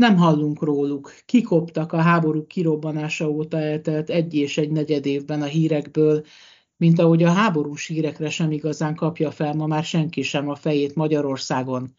[0.00, 1.12] Nem hallunk róluk.
[1.26, 6.24] Kikoptak a háború kirobbanása óta eltelt egy és egy negyed évben a hírekből,
[6.76, 10.94] mint ahogy a háborús hírekre sem igazán kapja fel ma már senki sem a fejét
[10.94, 11.94] Magyarországon.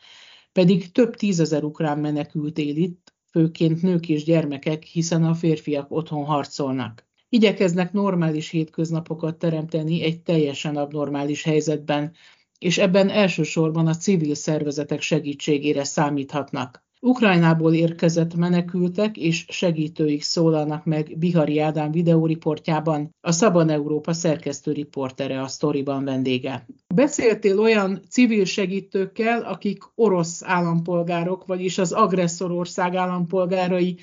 [0.51, 6.25] Pedig több tízezer ukrán menekült él itt, főként nők és gyermekek, hiszen a férfiak otthon
[6.25, 7.07] harcolnak.
[7.29, 12.11] Igyekeznek normális hétköznapokat teremteni egy teljesen abnormális helyzetben,
[12.59, 16.89] és ebben elsősorban a civil szervezetek segítségére számíthatnak.
[17.03, 25.41] Ukrajnából érkezett menekültek és segítőik szólalnak meg Bihari Ádám videóriportjában, a Szabad Európa szerkesztő riportere
[25.41, 26.65] a sztoriban vendége.
[26.95, 33.97] Beszéltél olyan civil segítőkkel, akik orosz állampolgárok, vagyis az agresszor ország állampolgárai,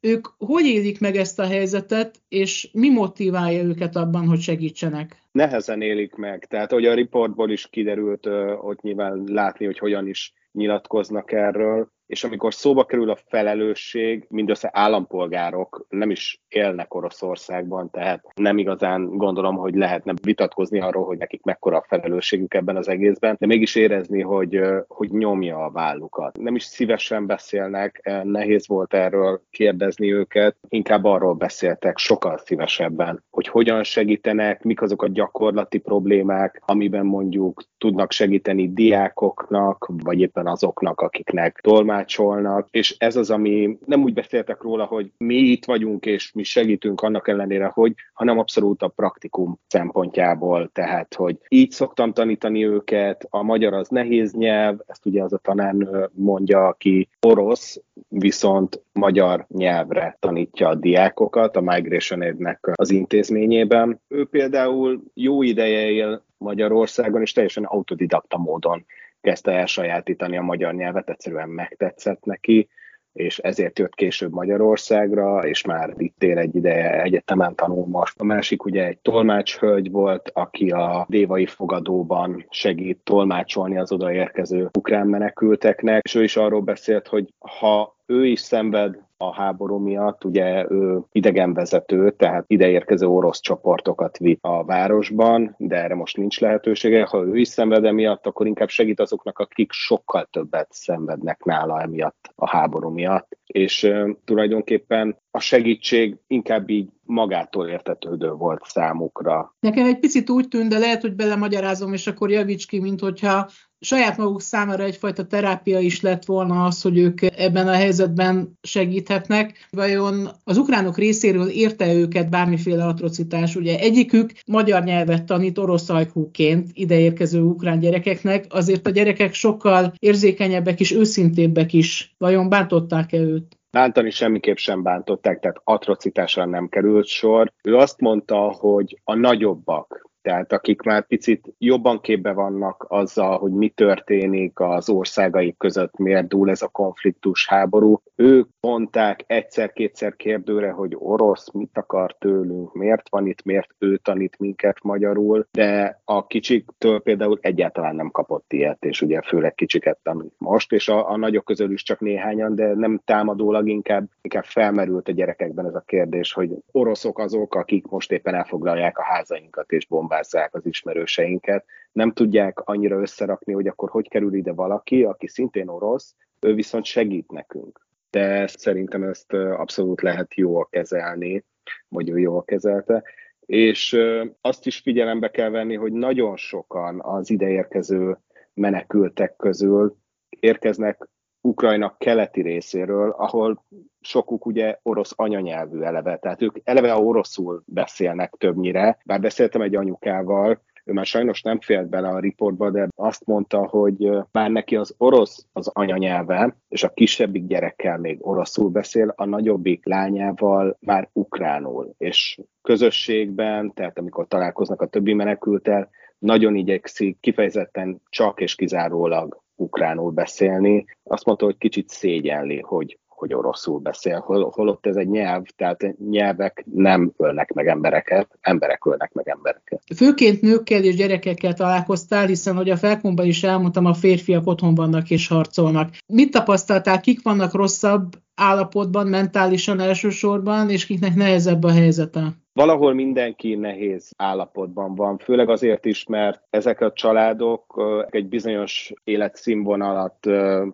[0.00, 5.22] ők hogy élik meg ezt a helyzetet, és mi motiválja őket abban, hogy segítsenek?
[5.32, 6.46] Nehezen élik meg.
[6.46, 8.26] Tehát, hogy a riportból is kiderült,
[8.60, 14.70] ott nyilván látni, hogy hogyan is nyilatkoznak erről és amikor szóba kerül a felelősség, mindössze
[14.72, 21.42] állampolgárok nem is élnek Oroszországban, tehát nem igazán gondolom, hogy lehetne vitatkozni arról, hogy nekik
[21.42, 26.38] mekkora a felelősségük ebben az egészben, de mégis érezni, hogy, hogy nyomja a vállukat.
[26.38, 33.48] Nem is szívesen beszélnek, nehéz volt erről kérdezni őket, inkább arról beszéltek sokkal szívesebben, hogy
[33.48, 41.00] hogyan segítenek, mik azok a gyakorlati problémák, amiben mondjuk tudnak segíteni diákoknak, vagy éppen azoknak,
[41.00, 46.06] akiknek tolmács tolmácsolnak, és ez az, ami nem úgy beszéltek róla, hogy mi itt vagyunk,
[46.06, 52.12] és mi segítünk annak ellenére, hogy, hanem abszolút a praktikum szempontjából, tehát, hogy így szoktam
[52.12, 57.80] tanítani őket, a magyar az nehéz nyelv, ezt ugye az a tanárnő mondja, aki orosz,
[58.08, 64.00] viszont magyar nyelvre tanítja a diákokat a Migration Aid-nek az intézményében.
[64.08, 68.84] Ő például jó ideje él Magyarországon, és teljesen autodidakta módon
[69.20, 72.68] kezdte elsajátítani a magyar nyelvet, egyszerűen megtetszett neki,
[73.12, 78.20] és ezért jött később Magyarországra, és már itt él egy ideje egyetemen tanul most.
[78.20, 85.06] A másik ugye egy tolmácshölgy volt, aki a dévai fogadóban segít tolmácsolni az odaérkező ukrán
[85.06, 90.70] menekülteknek, és ő is arról beszélt, hogy ha ő is szenved a háború miatt, ugye
[90.70, 97.04] ő idegenvezető, tehát ideérkező orosz csoportokat vitt a városban, de erre most nincs lehetősége.
[97.04, 102.32] Ha ő is szenved emiatt, akkor inkább segít azoknak, akik sokkal többet szenvednek nála emiatt
[102.34, 103.37] a háború miatt.
[103.52, 103.90] És
[104.24, 109.54] tulajdonképpen a segítség inkább így magától értetődő volt számukra.
[109.60, 113.48] Nekem egy picit úgy tűnt, de lehet, hogy belemagyarázom, és akkor javíts ki, mint hogyha
[113.80, 119.66] saját maguk számára egyfajta terápia is lett volna az, hogy ők ebben a helyzetben segíthetnek.
[119.70, 123.56] Vajon az ukránok részéről érte őket bármiféle atrocitás?
[123.56, 130.80] Ugye egyikük magyar nyelvet tanít orosz ajkúként ideérkező ukrán gyerekeknek, azért a gyerekek sokkal érzékenyebbek
[130.80, 132.14] és őszintébbek is.
[132.18, 133.47] Vajon bántották-e őt?
[133.70, 137.52] Bántani semmiképp sem bántották, tehát atrocitásra nem került sor.
[137.62, 143.52] Ő azt mondta, hogy a nagyobbak, tehát akik már picit jobban képbe vannak azzal, hogy
[143.52, 148.02] mi történik az országaik között, miért dúl ez a konfliktus háború.
[148.14, 154.38] Ők mondták egyszer-kétszer kérdőre, hogy orosz mit akar tőlünk, miért van itt, miért ő tanít
[154.38, 160.34] minket magyarul, de a kicsiktől például egyáltalán nem kapott ilyet, és ugye főleg kicsiket tanít
[160.38, 165.08] most, és a, a nagyok közül is csak néhányan, de nem támadólag inkább, inkább felmerült
[165.08, 169.86] a gyerekekben ez a kérdés, hogy oroszok azok, akik most éppen elfoglalják a házainkat és
[169.86, 175.28] bombát bombázzák az ismerőseinket, nem tudják annyira összerakni, hogy akkor hogy kerül ide valaki, aki
[175.28, 177.86] szintén orosz, ő viszont segít nekünk.
[178.10, 181.44] De szerintem ezt abszolút lehet jól kezelni,
[181.88, 183.02] vagy ő jól kezelte.
[183.40, 183.98] És
[184.40, 188.18] azt is figyelembe kell venni, hogy nagyon sokan az ideérkező
[188.54, 189.96] menekültek közül
[190.28, 191.08] érkeznek
[191.40, 193.64] Ukrajna keleti részéről, ahol
[194.00, 200.60] sokuk ugye orosz anyanyelvű eleve, tehát ők eleve oroszul beszélnek többnyire, bár beszéltem egy anyukával,
[200.88, 204.94] ő már sajnos nem félt bele a riportba, de azt mondta, hogy már neki az
[204.98, 211.94] orosz az anyanyelve, és a kisebbik gyerekkel még oroszul beszél, a nagyobbik lányával már ukránul,
[211.98, 220.10] és közösségben, tehát amikor találkoznak a többi menekültel, nagyon igyekszik kifejezetten csak és kizárólag ukránul
[220.10, 220.84] beszélni.
[221.02, 225.94] Azt mondta, hogy kicsit szégyenli, hogy hogy oroszul beszél, hol, holott ez egy nyelv, tehát
[226.10, 229.82] nyelvek nem ölnek meg embereket, emberek ölnek meg embereket.
[229.96, 235.10] Főként nőkkel és gyerekekkel találkoztál, hiszen, hogy a felkomban is elmondtam, a férfiak otthon vannak
[235.10, 235.90] és harcolnak.
[236.06, 242.32] Mit tapasztaltál, kik vannak rosszabb állapotban, mentálisan elsősorban, és kiknek nehezebb a helyzete?
[242.58, 250.14] Valahol mindenki nehéz állapotban van, főleg azért is, mert ezek a családok egy bizonyos életszínvonalat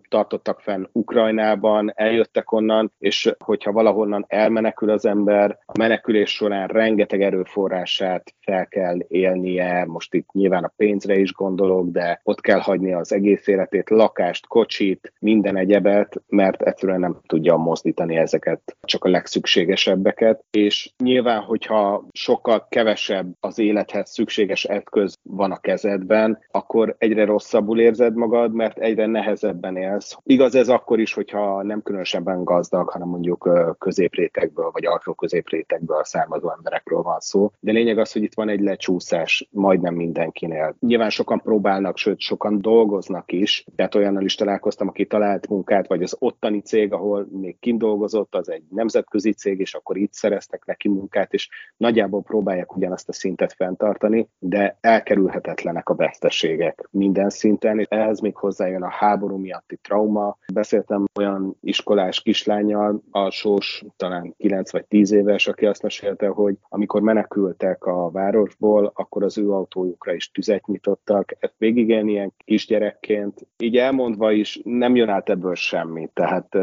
[0.09, 7.21] tartottak fenn Ukrajnában, eljöttek onnan, és hogyha valahonnan elmenekül az ember, a menekülés során rengeteg
[7.21, 12.93] erőforrását fel kell élnie, most itt nyilván a pénzre is gondolok, de ott kell hagyni
[12.93, 19.09] az egész életét, lakást, kocsit, minden egyebet, mert egyszerűen nem tudja mozdítani ezeket, csak a
[19.09, 26.95] legszükségesebbeket, és nyilván, hogyha hogyha sokkal kevesebb az élethez szükséges eszköz van a kezedben, akkor
[26.97, 30.17] egyre rosszabbul érzed magad, mert egyre nehezebben élsz.
[30.23, 33.49] Igaz ez akkor is, hogyha nem különösebben gazdag, hanem mondjuk
[33.79, 37.51] középrétegből vagy alsó középrétegből származó emberekről van szó.
[37.59, 40.75] De lényeg az, hogy itt van egy lecsúszás majdnem mindenkinél.
[40.79, 46.03] Nyilván sokan próbálnak, sőt sokan dolgoznak is, tehát olyannal is találkoztam, aki talált munkát, vagy
[46.03, 50.65] az ottani cég, ahol még kint dolgozott, az egy nemzetközi cég, és akkor itt szereztek
[50.65, 57.79] neki munkát, és nagyjából próbálják ugyanazt a szintet fenntartani, de elkerülhetetlenek a veszteségek minden szinten,
[57.79, 60.37] és ehhez még hozzájön a háború miatti trauma.
[60.53, 67.01] Beszéltem olyan iskolás kislányjal, alsós, talán 9 vagy 10 éves, aki azt mesélte, hogy amikor
[67.01, 71.35] menekültek a városból, akkor az ő autójukra is tüzet nyitottak.
[71.39, 76.09] Ezt végigélni ilyen kisgyerekként, így elmondva is nem jön át ebből semmi.
[76.13, 76.57] Tehát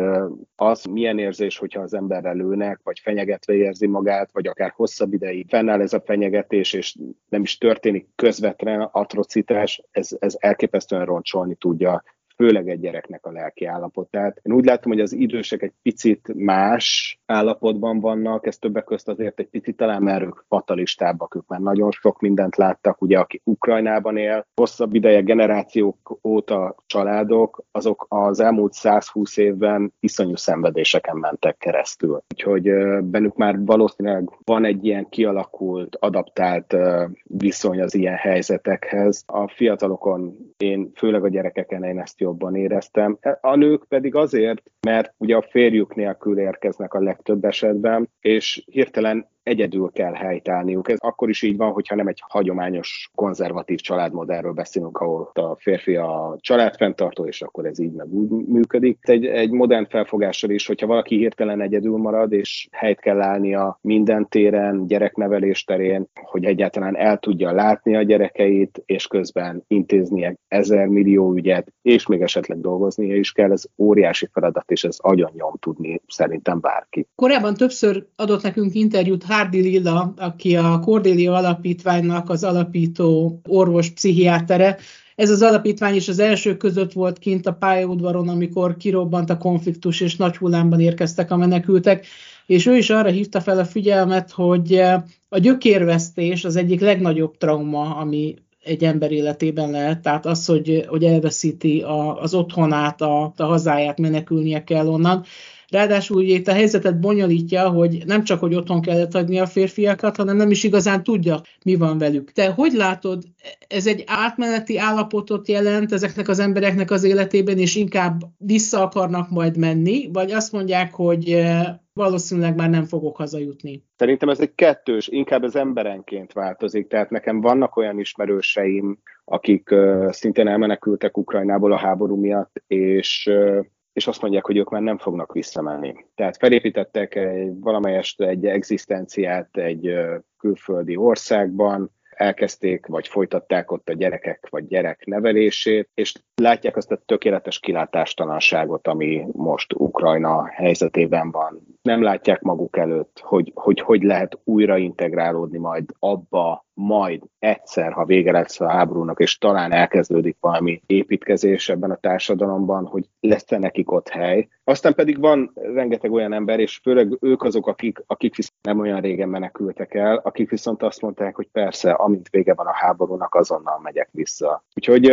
[0.57, 5.49] az milyen érzés, hogyha az emberre lőnek, vagy fenyegetve érzi magát, vagy akár hosszabb ideig.
[5.49, 6.97] Fennáll ez a fenyegetés, és
[7.29, 12.03] nem is történik közvetlen atrocitás, ez, ez elképesztően roncsolni tudja
[12.43, 14.41] főleg egy gyereknek a lelki állapotát.
[14.43, 19.39] Én úgy látom, hogy az idősek egy picit más állapotban vannak, ez többek között azért
[19.39, 24.17] egy picit talán mert ők fatalistábbak, ők már nagyon sok mindent láttak, ugye aki Ukrajnában
[24.17, 32.23] él, hosszabb ideje generációk óta családok, azok az elmúlt 120 évben iszonyú szenvedéseken mentek keresztül.
[32.35, 32.71] Úgyhogy
[33.03, 36.77] bennük már valószínűleg van egy ilyen kialakult, adaptált
[37.23, 39.25] viszony az ilyen helyzetekhez.
[39.27, 43.19] A fiatalokon, én főleg a gyerekeken én ezt jobban éreztem.
[43.41, 49.27] A nők pedig azért, mert ugye a férjük nélkül érkeznek a legtöbb esetben, és hirtelen
[49.43, 50.91] egyedül kell helytállniuk.
[50.91, 55.97] Ez akkor is így van, hogyha nem egy hagyományos konzervatív családmodellről beszélünk, ahol a férfi
[55.97, 58.99] a családfenntartó, és akkor ez így meg úgy működik.
[59.01, 64.29] Egy, egy modern felfogással is, hogyha valaki hirtelen egyedül marad, és helyt kell állnia minden
[64.29, 71.35] téren, gyereknevelés terén, hogy egyáltalán el tudja látni a gyerekeit, és közben intéznie ezer millió
[71.35, 76.01] ügyet, és még esetleg dolgoznia is kell, ez óriási feladat, és ez agyon nyom tudni
[76.07, 77.07] szerintem bárki.
[77.15, 84.79] Korábban többször adott nekünk interjút Hardy Lilla, aki a Cordélia Alapítványnak az alapító orvos pszichiátere,
[85.15, 90.01] ez az alapítvány is az első között volt kint a pályaudvaron, amikor kirobbant a konfliktus,
[90.01, 92.07] és nagy hullámban érkeztek a menekültek,
[92.47, 94.83] és ő is arra hívta fel a figyelmet, hogy
[95.29, 101.05] a gyökérvesztés az egyik legnagyobb trauma, ami egy ember életében lehet, tehát az, hogy, hogy
[101.05, 105.25] elveszíti a, az otthonát, a, a hazáját, menekülnie kell onnan.
[105.73, 110.17] Ráadásul ugye itt a helyzetet bonyolítja, hogy nem csak, hogy otthon kellett hagyni a férfiakat,
[110.17, 112.33] hanem nem is igazán tudja, mi van velük.
[112.33, 113.23] Te hogy látod,
[113.69, 119.57] ez egy átmeneti állapotot jelent ezeknek az embereknek az életében, és inkább vissza akarnak majd
[119.57, 123.83] menni, vagy azt mondják, hogy eh, valószínűleg már nem fogok hazajutni.
[123.97, 126.89] Szerintem ez egy kettős, inkább az emberenként változik.
[126.89, 133.65] Tehát nekem vannak olyan ismerőseim, akik uh, szintén elmenekültek Ukrajnából a háború miatt, és uh,
[133.93, 135.95] és azt mondják, hogy ők már nem fognak visszamenni.
[136.15, 139.95] Tehát felépítettek egy, valamelyest egy egzisztenciát egy
[140.39, 147.03] külföldi országban, elkezdték, vagy folytatták ott a gyerekek, vagy gyerek nevelését, és látják azt a
[147.07, 151.72] tökéletes kilátástalanságot, ami most Ukrajna helyzetében van.
[151.83, 158.05] Nem látják maguk előtt, hogy hogy, hogy lehet újra integrálódni majd abba, majd egyszer, ha
[158.05, 163.59] vége lesz a háborúnak, és talán elkezdődik valami építkezés ebben a társadalomban, hogy lesz -e
[163.59, 164.49] nekik ott hely.
[164.65, 169.01] Aztán pedig van rengeteg olyan ember, és főleg ők azok, akik, akik viszont nem olyan
[169.01, 173.79] régen menekültek el, akik viszont azt mondták, hogy persze, amint vége van a háborúnak, azonnal
[173.83, 174.65] megyek vissza.
[174.75, 175.05] Úgyhogy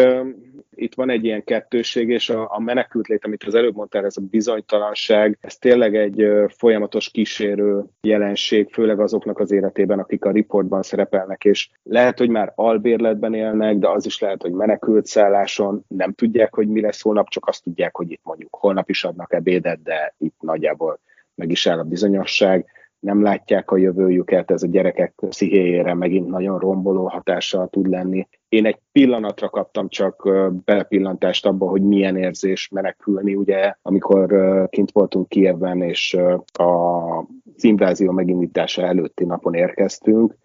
[0.81, 4.17] itt van egy ilyen kettőség, és a, a menekült lét, amit az előbb mondtál, ez
[4.17, 10.81] a bizonytalanság, ez tényleg egy folyamatos kísérő jelenség, főleg azoknak az életében, akik a riportban
[10.81, 11.69] szerepelnek, és.
[11.83, 16.67] Lehet, hogy már albérletben élnek, de az is lehet, hogy menekült szálláson, nem tudják, hogy
[16.67, 20.35] mi lesz holnap, csak azt tudják, hogy itt mondjuk holnap is adnak ebédet, de itt
[20.39, 20.99] nagyjából
[21.35, 26.59] meg is áll a bizonyosság nem látják a jövőjüket, ez a gyerekek pszichéjére megint nagyon
[26.59, 28.27] romboló hatással tud lenni.
[28.49, 30.29] Én egy pillanatra kaptam csak
[30.65, 34.27] belepillantást abba, hogy milyen érzés menekülni, ugye, amikor
[34.69, 36.17] kint voltunk Kievben, és
[36.51, 40.35] az invázió megindítása előtti napon érkeztünk,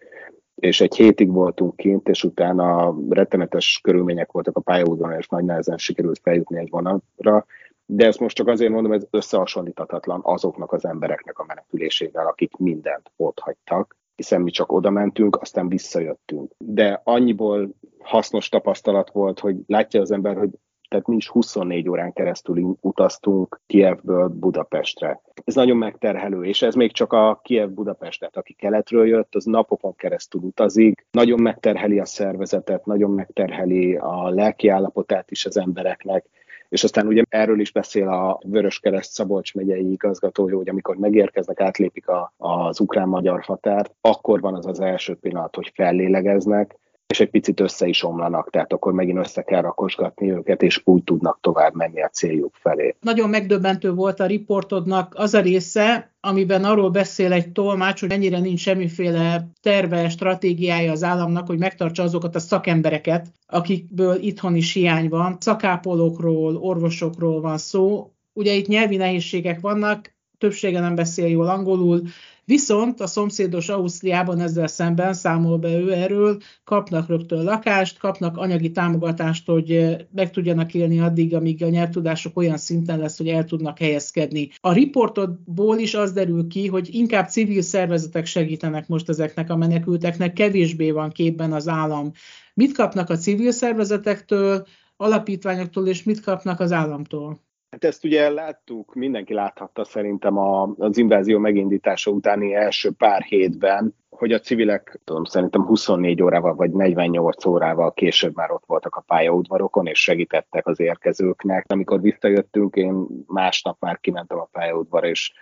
[0.54, 5.76] és egy hétig voltunk kint, és utána rettenetes körülmények voltak a pályaudvaron, és nagy nehezen
[5.76, 7.46] sikerült feljutni egy vonatra,
[7.86, 13.10] de ezt most csak azért mondom, ez összehasonlíthatatlan azoknak az embereknek a menekülésével, akik mindent
[13.16, 16.52] ott hagytak, hiszen mi csak oda mentünk, aztán visszajöttünk.
[16.58, 20.50] De annyiból hasznos tapasztalat volt, hogy látja az ember, hogy
[20.88, 25.20] tehát mi is 24 órán keresztül utaztunk Kievből Budapestre.
[25.44, 29.94] Ez nagyon megterhelő, és ez még csak a Kiev-Budapest, tehát aki keletről jött, az napokon
[29.96, 36.26] keresztül utazik, nagyon megterheli a szervezetet, nagyon megterheli a lelki állapotát is az embereknek,
[36.74, 42.08] és aztán ugye erről is beszél a Vöröskereszt Szabolcs megyei igazgatója, hogy amikor megérkeznek, átlépik
[42.08, 47.60] a, az ukrán-magyar határt, akkor van az az első pillanat, hogy fellélegeznek, és egy picit
[47.60, 52.02] össze is omlanak, tehát akkor megint össze kell rakosgatni őket, és úgy tudnak tovább menni
[52.02, 52.94] a céljuk felé.
[53.00, 58.38] Nagyon megdöbbentő volt a riportodnak az a része, amiben arról beszél egy tolmács, hogy mennyire
[58.38, 65.08] nincs semmiféle terve, stratégiája az államnak, hogy megtartsa azokat a szakembereket, akikből itthon is hiány
[65.08, 65.36] van.
[65.40, 68.10] Szakápolókról, orvosokról van szó.
[68.32, 72.02] Ugye itt nyelvi nehézségek vannak, többsége nem beszél jól angolul,
[72.46, 78.70] Viszont a szomszédos Ausztriában ezzel szemben számol be ő erről, kapnak rögtön lakást, kapnak anyagi
[78.70, 83.44] támogatást, hogy eh, meg tudjanak élni addig, amíg a nyelvtudások olyan szinten lesz, hogy el
[83.44, 84.50] tudnak helyezkedni.
[84.60, 90.32] A riportodból is az derül ki, hogy inkább civil szervezetek segítenek most ezeknek a menekülteknek,
[90.32, 92.12] kevésbé van képben az állam.
[92.54, 97.43] Mit kapnak a civil szervezetektől, alapítványoktól, és mit kapnak az államtól?
[97.74, 100.38] Hát ezt ugye láttuk, mindenki láthatta szerintem
[100.78, 106.70] az invázió megindítása utáni első pár hétben, hogy a civilek, tudom, szerintem 24 órával vagy
[106.70, 111.64] 48 órával később már ott voltak a pályaudvarokon, és segítettek az érkezőknek.
[111.68, 115.32] Amikor visszajöttünk, én másnap már kimentem a pályaudvar, és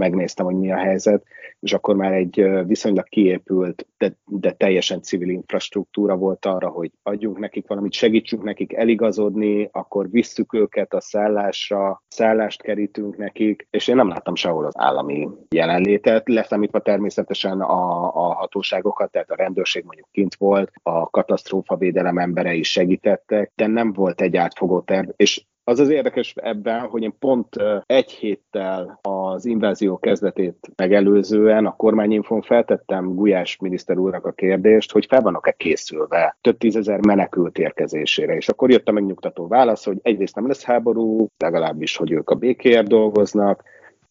[0.00, 1.24] megnéztem, hogy mi a helyzet,
[1.60, 7.38] és akkor már egy viszonylag kiépült, de, de teljesen civil infrastruktúra volt arra, hogy adjunk
[7.38, 13.96] nekik valamit, segítsünk nekik eligazodni, akkor visszük őket a szállásra, szállást kerítünk nekik, és én
[13.96, 20.08] nem láttam sehol az állami jelenlétet, leszámítva természetesen a, a hatóságokat, tehát a rendőrség mondjuk
[20.10, 25.88] kint volt, a katasztrófavédelem emberei segítettek, de nem volt egy átfogó terv, és az az
[25.88, 33.56] érdekes ebben, hogy én pont egy héttel az invázió kezdetét megelőzően a kormányinfon feltettem Gulyás
[33.56, 38.34] miniszter úrnak a kérdést, hogy fel vannak-e készülve több tízezer menekült érkezésére.
[38.34, 42.34] És akkor jött a megnyugtató válasz, hogy egyrészt nem lesz háború, legalábbis, hogy ők a
[42.34, 43.62] békéért dolgoznak,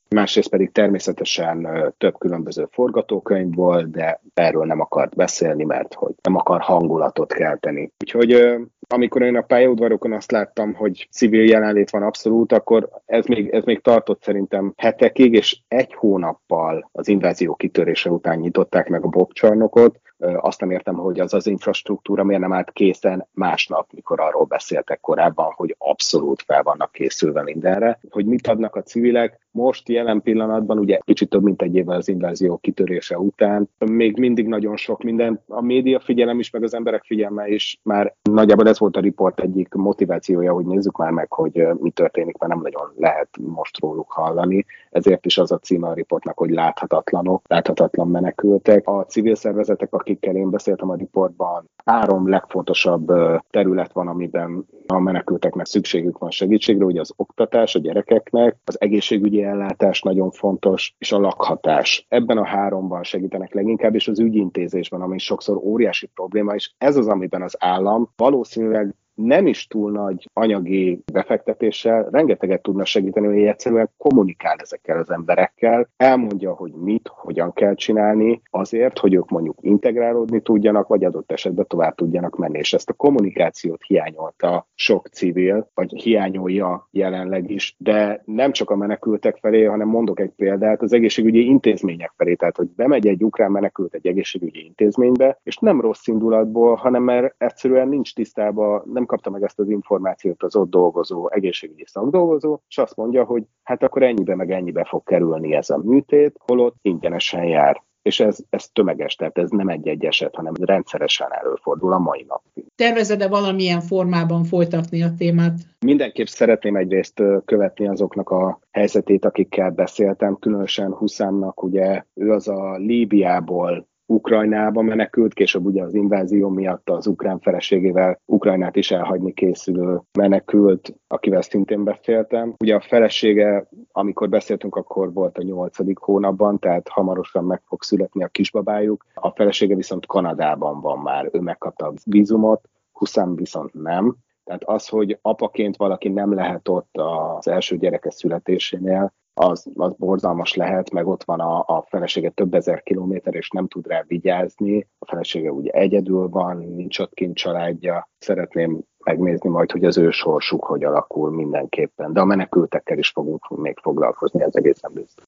[0.10, 6.36] másrészt pedig természetesen több különböző forgatókönyv volt, de erről nem akart beszélni, mert hogy nem
[6.36, 7.92] akar hangulatot kelteni.
[8.00, 8.58] Úgyhogy
[8.94, 13.64] amikor én a pályaudvarokon azt láttam, hogy civil jelenlét van abszolút, akkor ez még, ez
[13.64, 20.00] még tartott szerintem hetekig, és egy hónappal az invázió kitörése után nyitották meg a bokcsarnokot,
[20.20, 25.00] azt nem értem, hogy az az infrastruktúra miért nem állt készen másnap, mikor arról beszéltek
[25.00, 28.00] korábban, hogy abszolút fel vannak készülve mindenre.
[28.10, 32.08] Hogy mit adnak a civilek, most jelen pillanatban, ugye kicsit több mint egy évvel az
[32.08, 35.44] invázió kitörése után, még mindig nagyon sok minden.
[35.48, 39.40] A média figyelem is, meg az emberek figyelme is már nagyjából ez volt a riport
[39.40, 44.12] egyik motivációja, hogy nézzük már meg, hogy mi történik, mert nem nagyon lehet most róluk
[44.12, 44.66] hallani.
[44.92, 48.88] Ezért is az a címe a riportnak, hogy láthatatlanok, láthatatlan menekültek.
[48.88, 53.12] A civil szervezetek, akikkel én beszéltem a riportban, három legfontosabb
[53.50, 59.44] terület van, amiben a menekülteknek szükségük van segítségre, ugye az oktatás a gyerekeknek, az egészségügyi
[59.44, 62.06] ellátás nagyon fontos, és a lakhatás.
[62.10, 67.08] Ebben a háromban segítenek leginkább, és az ügyintézésben, ami sokszor óriási probléma, és ez az,
[67.08, 68.96] amiben az állam valószínűleg
[69.26, 75.90] nem is túl nagy anyagi befektetéssel rengeteget tudna segíteni, hogy egyszerűen kommunikál ezekkel az emberekkel,
[75.98, 81.66] elmondja, hogy mit, hogyan kell csinálni, azért, hogy ők mondjuk integrálódni tudjanak, vagy adott esetben
[81.68, 82.58] tovább tudjanak menni.
[82.58, 88.76] És ezt a kommunikációt hiányolta sok civil, vagy hiányolja jelenleg is, de nem csak a
[88.76, 93.52] menekültek felé, hanem mondok egy példát, az egészségügyi intézmények felé, tehát hogy bemegy egy ukrán
[93.52, 99.30] menekült egy egészségügyi intézménybe, és nem rossz indulatból, hanem mert egyszerűen nincs tisztában, nem kapta
[99.30, 104.04] meg ezt az információt az ott dolgozó egészségügyi szakdolgozó, és azt mondja, hogy hát akkor
[104.04, 109.16] ennyibe meg ennyibe fog kerülni ez a műtét, holott ingyenesen jár és ez, ez tömeges,
[109.16, 112.66] tehát ez nem egy-egy eset, hanem rendszeresen előfordul a mai napig.
[112.76, 115.60] Tervezed-e valamilyen formában folytatni a témát?
[115.86, 122.78] Mindenképp szeretném egyrészt követni azoknak a helyzetét, akikkel beszéltem, különösen Huszámnak, ugye ő az a
[122.78, 130.02] Líbiából Ukrajnába menekült, később ugye az invázió miatt az ukrán feleségével Ukrajnát is elhagyni készülő
[130.18, 132.56] menekült, akivel szintén beszéltem.
[132.60, 138.24] Ugye a felesége, amikor beszéltünk, akkor volt a nyolcadik hónapban, tehát hamarosan meg fog születni
[138.24, 139.06] a kisbabájuk.
[139.14, 144.16] A felesége viszont Kanadában van már, ő megkapta a vízumot, Huszám viszont nem.
[144.44, 146.98] Tehát az, hogy apaként valaki nem lehet ott
[147.38, 152.54] az első gyereke születésénél, az, az borzalmas lehet, meg ott van a, a felesége több
[152.54, 154.88] ezer kilométer, és nem tud rá vigyázni.
[155.00, 158.10] A felesége ugye egyedül van, nincs ott kint családja.
[158.18, 162.14] Szeretném megnézni majd, hogy az ő sorsuk hogy alakul mindenképpen.
[162.14, 165.26] De a menekültekkel is fogunk még foglalkozni, ez egészen biztos.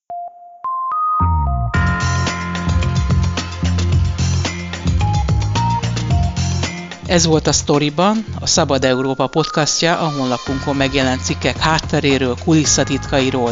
[7.08, 13.52] Ez volt a Storyban, a Szabad Európa podcastja, a honlapunkon megjelent cikkek hátteréről, kulisszatitkairól,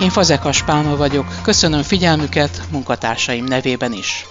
[0.00, 4.26] én Fazekas Pálma vagyok, köszönöm figyelmüket munkatársaim nevében is.